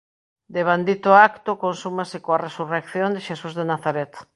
[0.55, 4.11] Devandito acto consúmase coa resurrección de Xesús de Nazaret.